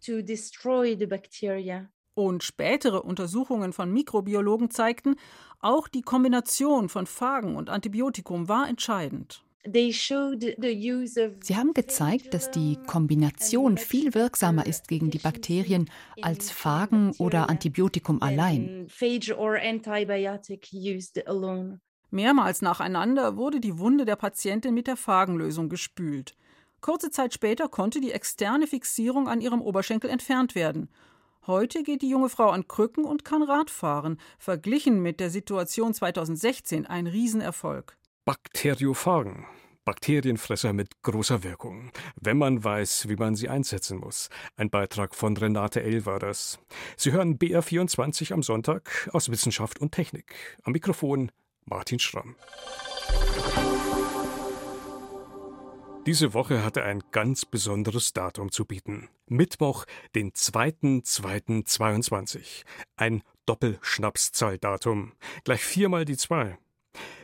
Und 2.21 2.43
spätere 2.43 3.03
Untersuchungen 3.03 3.73
von 3.73 3.91
Mikrobiologen 3.91 4.71
zeigten, 4.71 5.17
auch 5.61 5.89
die 5.89 6.03
Kombination 6.03 6.91
von 6.91 7.07
Phagen 7.07 7.57
und 7.57 7.71
Antibiotikum 7.71 8.47
war 8.47 8.69
entscheidend. 8.69 9.43
Sie 9.65 9.95
haben 11.57 11.75
gezeigt, 11.75 12.35
dass 12.35 12.51
die 12.51 12.77
Kombination 12.87 13.79
viel 13.79 14.15
wirksamer 14.15 14.67
ist 14.67 14.89
gegen 14.89 15.11
die 15.11 15.19
Bakterien 15.19 15.89
als 16.21 16.51
Phagen 16.51 17.13
oder 17.19 17.49
Antibiotikum 17.49 18.21
allein. 18.21 18.87
Mehrmals 22.11 22.63
nacheinander 22.63 23.37
wurde 23.37 23.61
die 23.61 23.79
Wunde 23.79 24.05
der 24.05 24.17
Patientin 24.17 24.75
mit 24.75 24.87
der 24.87 24.97
Phagenlösung 24.97 25.71
gespült. 25.71 26.35
Kurze 26.83 27.11
Zeit 27.11 27.33
später 27.33 27.69
konnte 27.69 28.01
die 28.01 28.13
externe 28.13 28.67
Fixierung 28.67 29.27
an 29.27 29.41
ihrem 29.41 29.63
Oberschenkel 29.63 30.11
entfernt 30.11 30.55
werden. 30.55 30.89
Heute 31.47 31.83
geht 31.83 32.03
die 32.03 32.11
junge 32.11 32.29
Frau 32.29 32.51
an 32.51 32.69
Krücken 32.69 33.05
und 33.05 33.25
kann 33.25 33.43
Rad 33.43 33.71
fahren. 33.71 34.19
Verglichen 34.39 35.01
mit 35.03 35.21
der 35.21 35.31
Situation 35.31 35.95
2016 35.95 36.87
ein 36.87 37.07
Riesenerfolg. 37.07 37.97
Bakteriophagen. 38.27 39.47
Bakterienfresser 39.87 40.75
mit 40.75 41.03
großer 41.03 41.43
Wirkung, 41.43 41.91
wenn 42.21 42.37
man 42.37 42.63
weiß, 42.63 43.09
wie 43.09 43.17
man 43.17 43.35
sie 43.35 43.49
einsetzen 43.49 43.99
muss. 43.99 44.29
Ein 44.57 44.69
Beitrag 44.69 45.15
von 45.15 45.37
Renate 45.37 45.83
L. 45.83 46.05
war 46.05 46.19
das. 46.19 46.59
Sie 46.97 47.13
hören 47.13 47.39
BR24 47.39 48.35
am 48.35 48.43
Sonntag 48.43 49.09
aus 49.13 49.31
Wissenschaft 49.31 49.81
und 49.81 49.93
Technik. 49.93 50.35
Am 50.65 50.75
Mikrofon 50.75 51.33
Martin 51.65 51.99
Schramm. 51.99 52.37
Diese 56.11 56.35
Woche 56.35 56.65
hatte 56.65 56.83
ein 56.83 57.05
ganz 57.13 57.45
besonderes 57.45 58.13
Datum 58.13 58.51
zu 58.51 58.65
bieten. 58.65 59.09
Mittwoch, 59.29 59.85
den 60.17 60.33
2.2.22. 60.33 62.65
Ein 62.97 63.23
Doppelschnapszahldatum. 63.47 65.13
Gleich 65.45 65.63
viermal 65.63 66.05
die 66.05 66.17
zwei. 66.17 66.59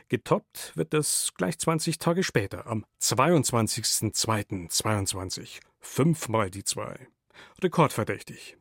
Getoppt 0.07 0.71
wird 0.77 0.93
das 0.93 1.33
gleich 1.35 1.59
20 1.59 1.97
Tage 1.97 2.23
später, 2.23 2.65
am 2.65 2.85
22.02.22. 3.01 5.59
Fünfmal 5.81 6.49
die 6.49 6.63
zwei. 6.63 7.09
Rekordverdächtig. 7.61 8.55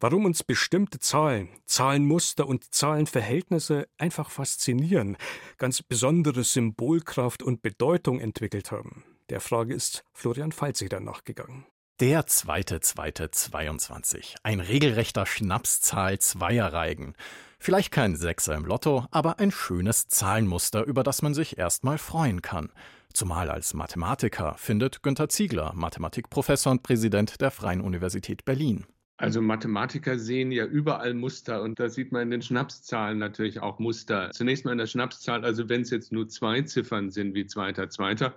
Warum 0.00 0.24
uns 0.24 0.44
bestimmte 0.44 0.98
Zahlen, 0.98 1.48
Zahlenmuster 1.66 2.46
und 2.46 2.74
Zahlenverhältnisse 2.74 3.88
einfach 3.96 4.30
faszinieren, 4.30 5.16
ganz 5.56 5.82
besondere 5.82 6.44
Symbolkraft 6.44 7.42
und 7.42 7.62
Bedeutung 7.62 8.20
entwickelt 8.20 8.70
haben, 8.70 9.04
der 9.30 9.40
Frage 9.40 9.74
ist 9.74 10.04
Florian 10.12 10.52
Falzeder 10.52 11.00
nachgegangen. 11.00 11.66
Der 12.00 12.26
zweite, 12.26 12.80
zweite, 12.80 13.30
22. 13.30 14.34
Ein 14.42 14.58
regelrechter 14.58 15.26
Schnapszahl 15.26 16.18
Zweierreigen. 16.18 17.14
Vielleicht 17.60 17.92
kein 17.92 18.16
Sechser 18.16 18.56
im 18.56 18.64
Lotto, 18.64 19.06
aber 19.12 19.38
ein 19.38 19.52
schönes 19.52 20.08
Zahlenmuster, 20.08 20.82
über 20.82 21.04
das 21.04 21.22
man 21.22 21.34
sich 21.34 21.56
erstmal 21.56 21.98
freuen 21.98 22.42
kann. 22.42 22.72
Zumal 23.12 23.48
als 23.48 23.74
Mathematiker, 23.74 24.56
findet 24.58 25.04
Günter 25.04 25.28
Ziegler, 25.28 25.72
Mathematikprofessor 25.76 26.72
und 26.72 26.82
Präsident 26.82 27.40
der 27.40 27.52
Freien 27.52 27.80
Universität 27.80 28.44
Berlin. 28.44 28.86
Also 29.16 29.40
Mathematiker 29.40 30.18
sehen 30.18 30.50
ja 30.50 30.66
überall 30.66 31.14
Muster 31.14 31.62
und 31.62 31.78
da 31.78 31.88
sieht 31.88 32.10
man 32.10 32.22
in 32.22 32.30
den 32.32 32.42
Schnapszahlen 32.42 33.18
natürlich 33.18 33.60
auch 33.60 33.78
Muster. 33.78 34.32
Zunächst 34.32 34.64
mal 34.64 34.72
in 34.72 34.78
der 34.78 34.88
Schnapszahl, 34.88 35.44
also 35.44 35.68
wenn 35.68 35.82
es 35.82 35.90
jetzt 35.90 36.10
nur 36.10 36.28
zwei 36.28 36.62
Ziffern 36.62 37.12
sind 37.12 37.36
wie 37.36 37.46
zweiter, 37.46 37.88
zweiter, 37.88 38.34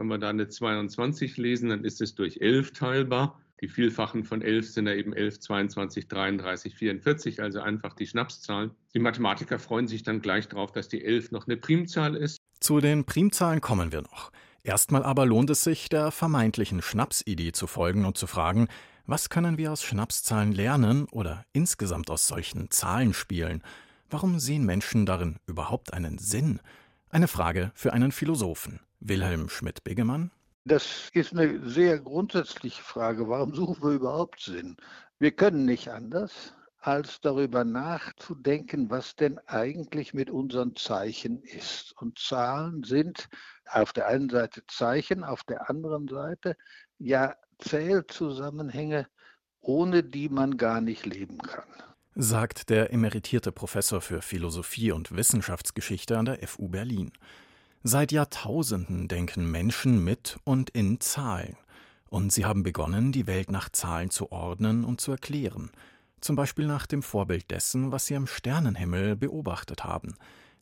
wenn 0.00 0.08
wir 0.08 0.18
da 0.18 0.30
eine 0.30 0.48
22 0.48 1.36
lesen, 1.36 1.68
dann 1.68 1.84
ist 1.84 2.00
es 2.00 2.14
durch 2.14 2.40
11 2.40 2.72
teilbar. 2.72 3.38
Die 3.60 3.68
Vielfachen 3.68 4.24
von 4.24 4.40
11 4.40 4.70
sind 4.70 4.86
ja 4.86 4.94
eben 4.94 5.12
11, 5.12 5.40
22, 5.40 6.08
33, 6.08 6.74
44, 6.74 7.42
also 7.42 7.60
einfach 7.60 7.92
die 7.92 8.06
Schnapszahlen. 8.06 8.70
Die 8.94 8.98
Mathematiker 8.98 9.58
freuen 9.58 9.86
sich 9.86 10.02
dann 10.02 10.22
gleich 10.22 10.48
darauf, 10.48 10.72
dass 10.72 10.88
die 10.88 11.04
11 11.04 11.32
noch 11.32 11.46
eine 11.46 11.58
Primzahl 11.58 12.16
ist. 12.16 12.38
Zu 12.60 12.80
den 12.80 13.04
Primzahlen 13.04 13.60
kommen 13.60 13.92
wir 13.92 14.00
noch. 14.00 14.32
Erstmal 14.62 15.02
aber 15.02 15.26
lohnt 15.26 15.50
es 15.50 15.64
sich, 15.64 15.90
der 15.90 16.10
vermeintlichen 16.10 16.80
Schnapsidee 16.80 17.52
zu 17.52 17.66
folgen 17.66 18.06
und 18.06 18.16
zu 18.16 18.26
fragen, 18.26 18.68
was 19.04 19.28
können 19.28 19.58
wir 19.58 19.70
aus 19.70 19.82
Schnapszahlen 19.82 20.52
lernen 20.52 21.04
oder 21.10 21.44
insgesamt 21.52 22.08
aus 22.08 22.26
solchen 22.26 22.70
Zahlenspielen? 22.70 23.62
Warum 24.08 24.38
sehen 24.38 24.64
Menschen 24.64 25.04
darin 25.04 25.36
überhaupt 25.46 25.92
einen 25.92 26.16
Sinn? 26.16 26.60
Eine 27.10 27.28
Frage 27.28 27.70
für 27.74 27.92
einen 27.92 28.12
Philosophen. 28.12 28.80
Wilhelm 29.00 29.48
Schmidt-Begemann? 29.48 30.30
Das 30.64 31.08
ist 31.12 31.32
eine 31.32 31.68
sehr 31.68 31.98
grundsätzliche 31.98 32.82
Frage. 32.82 33.28
Warum 33.28 33.54
suchen 33.54 33.82
wir 33.82 33.90
überhaupt 33.90 34.40
Sinn? 34.40 34.76
Wir 35.18 35.32
können 35.32 35.64
nicht 35.64 35.88
anders. 35.88 36.54
als 36.80 37.20
darüber 37.20 37.64
nachzudenken, 37.64 38.90
was 38.90 39.14
denn 39.14 39.38
eigentlich 39.46 40.14
mit 40.14 40.30
unseren 40.30 40.74
Zeichen 40.76 41.42
ist. 41.42 41.92
Und 42.00 42.18
Zahlen 42.18 42.84
sind 42.84 43.28
auf 43.66 43.92
der 43.92 44.06
einen 44.08 44.30
Seite 44.30 44.62
Zeichen, 44.66 45.22
auf 45.22 45.44
der 45.44 45.68
anderen 45.68 46.08
Seite 46.08 46.56
ja 46.98 47.34
Zählzusammenhänge, 47.58 49.06
ohne 49.60 50.02
die 50.02 50.28
man 50.30 50.56
gar 50.56 50.80
nicht 50.80 51.04
leben 51.04 51.38
kann. 51.38 51.68
Sagt 52.14 52.70
der 52.70 52.92
emeritierte 52.92 53.52
Professor 53.52 54.00
für 54.00 54.22
Philosophie 54.22 54.92
und 54.92 55.14
Wissenschaftsgeschichte 55.14 56.18
an 56.18 56.24
der 56.24 56.46
FU 56.48 56.68
Berlin. 56.68 57.12
Seit 57.82 58.12
Jahrtausenden 58.12 59.08
denken 59.08 59.50
Menschen 59.50 60.04
mit 60.04 60.38
und 60.44 60.70
in 60.70 61.00
Zahlen. 61.00 61.56
Und 62.08 62.32
sie 62.32 62.44
haben 62.44 62.62
begonnen, 62.62 63.12
die 63.12 63.26
Welt 63.26 63.50
nach 63.50 63.68
Zahlen 63.68 64.10
zu 64.10 64.32
ordnen 64.32 64.84
und 64.84 65.00
zu 65.00 65.12
erklären– 65.12 65.70
zum 66.20 66.36
Beispiel 66.36 66.66
nach 66.66 66.86
dem 66.86 67.02
Vorbild 67.02 67.50
dessen, 67.50 67.92
was 67.92 68.06
sie 68.06 68.16
am 68.16 68.26
Sternenhimmel 68.26 69.16
beobachtet 69.16 69.84
haben, 69.84 70.16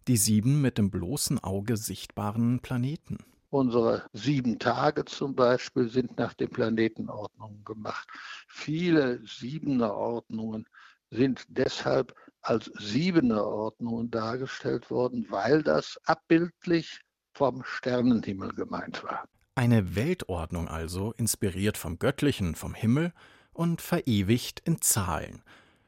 die 0.06 0.16
sieben 0.16 0.60
mit 0.60 0.78
dem 0.78 0.90
bloßen 0.90 1.42
Auge 1.42 1.76
sichtbaren 1.76 2.60
Planeten. 2.60 3.18
Unsere 3.50 4.04
sieben 4.12 4.58
Tage 4.58 5.04
zum 5.04 5.34
Beispiel 5.34 5.88
sind 5.88 6.16
nach 6.18 6.34
den 6.34 6.50
Planetenordnungen 6.50 7.64
gemacht. 7.64 8.08
Viele 8.46 9.20
Siebenerordnungen 9.26 10.66
sind 11.10 11.44
deshalb 11.48 12.14
als 12.42 12.70
Siebenerordnungen 12.78 14.10
dargestellt 14.10 14.90
worden, 14.90 15.26
weil 15.30 15.62
das 15.62 15.98
abbildlich 16.04 17.00
vom 17.38 17.62
Sternenhimmel 17.62 18.52
gemeint 18.52 19.04
war. 19.04 19.25
Eine 19.54 19.95
Weltordnung 19.95 20.68
also, 20.68 21.12
inspiriert 21.12 21.78
vom 21.78 22.00
Göttlichen, 22.00 22.57
vom 22.57 22.75
Himmel 22.75 23.12
und 23.52 23.80
verewigt 23.80 24.61
in 24.64 24.80
Zahlen. 24.80 25.42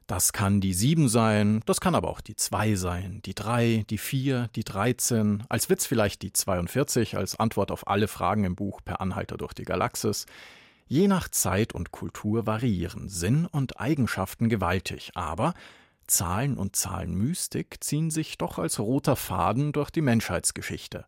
Das 0.07 0.33
kann 0.33 0.61
die 0.61 0.75
sieben 0.75 1.09
sein, 1.09 1.63
das 1.67 1.81
kann 1.81 1.97
aber 1.97 2.09
auch 2.09 2.21
die 2.21 2.37
zwei 2.37 2.77
sein, 2.77 3.21
die 3.25 3.35
drei, 3.35 3.85
die 3.91 3.99
vier, 3.99 4.49
die 4.55 4.65
dreizehn, 4.65 5.45
als 5.49 5.69
Witz 5.69 5.87
vielleicht 5.87 6.23
die 6.23 6.33
42 6.33 7.17
als 7.17 7.39
Antwort 7.39 7.73
auf 7.73 7.87
alle 7.89 8.09
Fragen 8.09 8.45
im 8.45 8.55
Buch 8.57 8.81
Per 8.85 9.01
Anhalter 9.01 9.37
durch 9.37 9.53
die 9.53 9.65
Galaxis. 9.65 10.27
Je 10.87 11.09
nach 11.09 11.29
Zeit 11.29 11.73
und 11.73 11.91
Kultur 11.91 12.47
variieren 12.47 13.09
Sinn 13.09 13.47
und 13.47 13.81
Eigenschaften 13.81 14.49
gewaltig, 14.49 15.13
aber 15.15 15.55
Zahlen 16.07 16.59
und 16.59 16.75
Zahlenmystik 16.75 17.83
ziehen 17.83 18.11
sich 18.11 18.37
doch 18.39 18.59
als 18.59 18.79
roter 18.79 19.17
Faden 19.17 19.73
durch 19.73 19.91
die 19.91 20.03
Menschheitsgeschichte. 20.03 21.07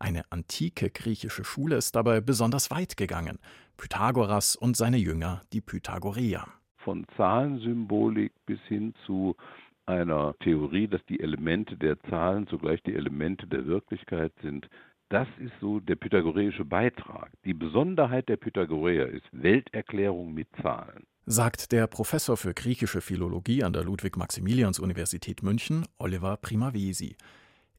Eine 0.00 0.22
antike 0.30 0.88
griechische 0.88 1.44
Schule 1.44 1.76
ist 1.76 1.94
dabei 1.94 2.22
besonders 2.22 2.70
weit 2.70 2.96
gegangen. 2.96 3.38
Pythagoras 3.76 4.56
und 4.56 4.74
seine 4.74 4.96
Jünger, 4.96 5.42
die 5.52 5.60
Pythagoreer. 5.60 6.46
Von 6.78 7.04
Zahlensymbolik 7.18 8.32
bis 8.46 8.60
hin 8.66 8.94
zu 9.04 9.36
einer 9.84 10.34
Theorie, 10.40 10.88
dass 10.88 11.04
die 11.04 11.20
Elemente 11.20 11.76
der 11.76 12.00
Zahlen 12.08 12.46
zugleich 12.46 12.82
die 12.82 12.94
Elemente 12.94 13.46
der 13.46 13.66
Wirklichkeit 13.66 14.32
sind. 14.42 14.66
Das 15.10 15.28
ist 15.38 15.52
so 15.60 15.80
der 15.80 15.96
pythagoreische 15.96 16.64
Beitrag. 16.64 17.30
Die 17.44 17.54
Besonderheit 17.54 18.28
der 18.30 18.36
Pythagoreer 18.38 19.08
ist 19.08 19.26
Welterklärung 19.32 20.32
mit 20.32 20.48
Zahlen. 20.62 21.04
Sagt 21.26 21.72
der 21.72 21.86
Professor 21.86 22.38
für 22.38 22.54
griechische 22.54 23.02
Philologie 23.02 23.62
an 23.64 23.74
der 23.74 23.84
Ludwig-Maximilians-Universität 23.84 25.42
München, 25.42 25.84
Oliver 25.98 26.38
Primavesi. 26.38 27.16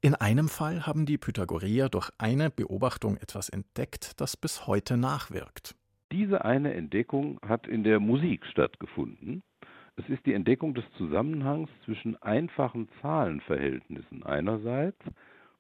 In 0.03 0.15
einem 0.15 0.50
Fall 0.50 0.88
haben 0.88 1.05
die 1.05 1.20
Pythagoreer 1.20 1.88
durch 1.88 2.10
eine 2.17 2.50
Beobachtung 2.50 3.17
etwas 3.17 3.50
entdeckt, 3.50 4.20
das 4.20 4.36
bis 4.36 4.65
heute 4.65 4.98
nachwirkt. 4.98 5.75
Diese 6.12 6.43
eine 6.43 6.74
Entdeckung 6.74 7.39
hat 7.48 7.67
in 7.67 7.84
der 7.84 8.00
Musik 8.00 8.43
stattgefunden. 8.48 9.43
Es 9.98 10.10
ist 10.10 10.25
die 10.25 10.34
Entdeckung 10.34 10.74
des 10.74 10.86
Zusammenhangs 10.98 11.70
zwischen 11.86 12.20
einfachen 12.24 12.89
Zahlenverhältnissen 13.03 14.24
einerseits 14.24 14.98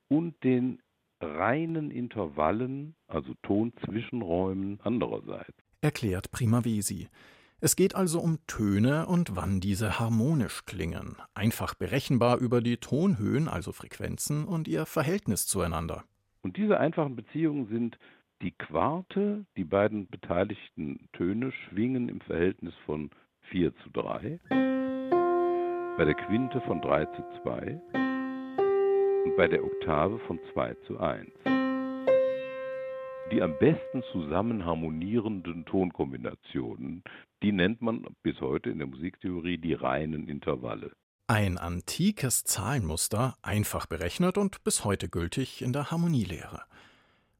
und 0.07 0.43
den 0.43 0.79
reinen 1.21 1.91
Intervallen, 1.91 2.95
also 3.07 3.35
Tonzwischenräumen 3.43 4.79
andererseits. 4.81 5.53
Erklärt 5.81 6.31
Primavesi. 6.31 7.09
Es 7.63 7.75
geht 7.75 7.93
also 7.93 8.19
um 8.19 8.39
Töne 8.47 9.05
und 9.05 9.35
wann 9.35 9.59
diese 9.59 9.99
harmonisch 9.99 10.65
klingen, 10.65 11.17
einfach 11.35 11.75
berechenbar 11.75 12.39
über 12.39 12.59
die 12.59 12.77
Tonhöhen, 12.77 13.47
also 13.47 13.71
Frequenzen 13.71 14.45
und 14.45 14.67
ihr 14.67 14.87
Verhältnis 14.87 15.45
zueinander. 15.45 16.03
Und 16.41 16.57
diese 16.57 16.79
einfachen 16.79 17.15
Beziehungen 17.15 17.67
sind 17.67 17.99
die 18.41 18.49
Quarte, 18.49 19.45
die 19.57 19.63
beiden 19.63 20.07
beteiligten 20.07 21.07
Töne 21.13 21.51
schwingen 21.51 22.09
im 22.09 22.19
Verhältnis 22.21 22.73
von 22.87 23.11
4 23.51 23.75
zu 23.83 23.91
3, 23.91 24.39
bei 24.49 26.05
der 26.05 26.15
Quinte 26.15 26.61
von 26.61 26.81
3 26.81 27.05
zu 27.05 27.23
2 27.43 27.79
und 29.25 29.37
bei 29.37 29.47
der 29.47 29.63
Oktave 29.63 30.17
von 30.25 30.39
2 30.53 30.73
zu 30.87 30.99
1 30.99 31.29
die 33.31 33.41
am 33.41 33.57
besten 33.59 34.03
zusammen 34.11 34.65
harmonierenden 34.65 35.63
Tonkombinationen, 35.63 37.01
die 37.41 37.51
nennt 37.51 37.81
man 37.81 38.05
bis 38.23 38.39
heute 38.41 38.69
in 38.69 38.77
der 38.77 38.87
Musiktheorie 38.87 39.57
die 39.57 39.73
reinen 39.73 40.27
Intervalle. 40.27 40.91
Ein 41.27 41.57
antikes 41.57 42.43
Zahlenmuster, 42.43 43.35
einfach 43.41 43.85
berechnet 43.85 44.37
und 44.37 44.63
bis 44.63 44.83
heute 44.83 45.07
gültig 45.07 45.61
in 45.61 45.71
der 45.71 45.89
Harmonielehre. 45.89 46.63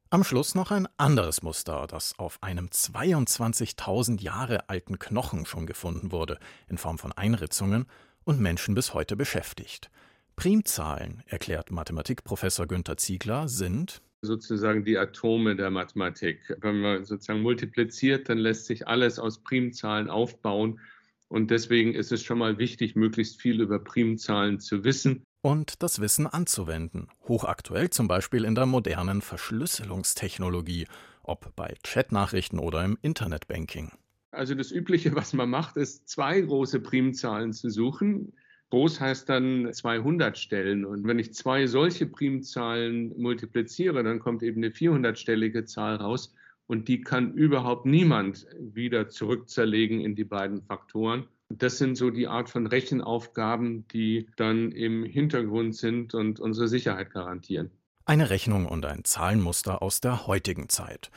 Am 0.08 0.24
Schluss 0.24 0.54
noch 0.54 0.70
ein 0.70 0.88
anderes 0.98 1.42
Muster, 1.42 1.86
das 1.86 2.18
auf 2.18 2.42
einem 2.42 2.66
22.000 2.66 4.20
Jahre 4.20 4.68
alten 4.68 4.98
Knochen 4.98 5.46
schon 5.46 5.66
gefunden 5.66 6.12
wurde, 6.12 6.38
in 6.68 6.78
Form 6.78 6.98
von 6.98 7.12
Einritzungen 7.12 7.86
und 8.24 8.40
Menschen 8.40 8.74
bis 8.74 8.94
heute 8.94 9.16
beschäftigt. 9.16 9.90
Primzahlen, 10.36 11.22
erklärt 11.26 11.70
Mathematikprofessor 11.70 12.66
Günther 12.66 12.96
Ziegler, 12.96 13.48
sind 13.48 14.02
sozusagen 14.22 14.84
die 14.84 14.96
Atome 14.96 15.56
der 15.56 15.70
Mathematik. 15.70 16.56
Wenn 16.60 16.80
man 16.80 17.04
sozusagen 17.04 17.42
multipliziert, 17.42 18.28
dann 18.28 18.38
lässt 18.38 18.66
sich 18.66 18.86
alles 18.86 19.18
aus 19.18 19.42
Primzahlen 19.42 20.08
aufbauen. 20.08 20.80
Und 21.28 21.50
deswegen 21.50 21.94
ist 21.94 22.12
es 22.12 22.22
schon 22.22 22.38
mal 22.38 22.58
wichtig, 22.58 22.94
möglichst 22.94 23.40
viel 23.40 23.60
über 23.60 23.78
Primzahlen 23.80 24.60
zu 24.60 24.84
wissen. 24.84 25.24
Und 25.42 25.82
das 25.82 26.00
Wissen 26.00 26.28
anzuwenden. 26.28 27.08
Hochaktuell 27.26 27.90
zum 27.90 28.06
Beispiel 28.06 28.44
in 28.44 28.54
der 28.54 28.66
modernen 28.66 29.22
Verschlüsselungstechnologie, 29.22 30.86
ob 31.24 31.54
bei 31.56 31.74
Chatnachrichten 31.82 32.60
oder 32.60 32.84
im 32.84 32.96
Internetbanking. 33.02 33.90
Also 34.30 34.54
das 34.54 34.70
Übliche, 34.70 35.14
was 35.16 35.32
man 35.32 35.50
macht, 35.50 35.76
ist 35.76 36.08
zwei 36.08 36.40
große 36.40 36.80
Primzahlen 36.80 37.52
zu 37.52 37.70
suchen 37.70 38.32
Groß 38.72 39.02
heißt 39.02 39.28
dann 39.28 39.70
200 39.70 40.38
Stellen. 40.38 40.86
Und 40.86 41.06
wenn 41.06 41.18
ich 41.18 41.34
zwei 41.34 41.66
solche 41.66 42.06
Primzahlen 42.06 43.12
multipliziere, 43.20 44.02
dann 44.02 44.18
kommt 44.18 44.42
eben 44.42 44.64
eine 44.64 44.72
400-stellige 44.72 45.66
Zahl 45.66 45.96
raus. 45.96 46.32
Und 46.68 46.88
die 46.88 47.02
kann 47.02 47.34
überhaupt 47.34 47.84
niemand 47.84 48.46
wieder 48.58 49.10
zurückzerlegen 49.10 50.00
in 50.00 50.14
die 50.14 50.24
beiden 50.24 50.62
Faktoren. 50.62 51.26
Das 51.50 51.76
sind 51.76 51.96
so 51.96 52.08
die 52.08 52.28
Art 52.28 52.48
von 52.48 52.66
Rechenaufgaben, 52.66 53.86
die 53.88 54.26
dann 54.36 54.72
im 54.72 55.04
Hintergrund 55.04 55.76
sind 55.76 56.14
und 56.14 56.40
unsere 56.40 56.66
Sicherheit 56.66 57.10
garantieren. 57.10 57.70
Eine 58.06 58.30
Rechnung 58.30 58.64
und 58.64 58.86
ein 58.86 59.04
Zahlenmuster 59.04 59.82
aus 59.82 60.00
der 60.00 60.26
heutigen 60.26 60.70
Zeit. 60.70 61.10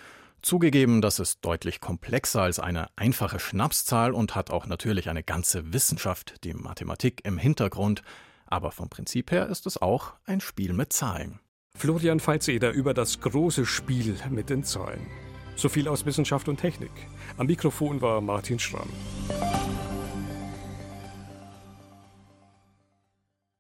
Zugegeben, 0.46 1.02
das 1.02 1.18
ist 1.18 1.40
deutlich 1.44 1.82
komplexer 1.82 2.44
als 2.44 2.60
eine 2.60 2.90
einfache 2.96 3.40
Schnapszahl 3.40 4.14
und 4.14 4.36
hat 4.36 4.52
auch 4.52 4.68
natürlich 4.68 5.10
eine 5.10 5.24
ganze 5.24 5.74
Wissenschaft, 5.74 6.36
die 6.44 6.54
Mathematik 6.54 7.26
im 7.26 7.40
Hintergrund, 7.40 8.04
aber 8.46 8.70
vom 8.70 8.88
Prinzip 8.88 9.32
her 9.32 9.48
ist 9.48 9.66
es 9.66 9.82
auch 9.82 10.14
ein 10.26 10.42
Spiel 10.42 10.74
mit 10.74 10.94
Zahlen. 10.94 11.40
Florian 11.76 12.20
Veitseder 12.20 12.74
über 12.74 12.94
das 12.94 13.22
große 13.22 13.66
Spiel 13.66 14.18
mit 14.30 14.52
den 14.52 14.64
Zahlen. 14.64 15.08
So 15.56 15.68
viel 15.68 15.88
aus 15.88 16.06
Wissenschaft 16.06 16.48
und 16.48 16.58
Technik. 16.58 16.92
Am 17.38 17.48
Mikrofon 17.48 18.00
war 18.02 18.22
Martin 18.22 18.60
Schramm. 18.60 18.90